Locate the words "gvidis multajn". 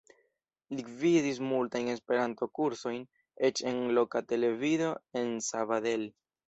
0.87-1.91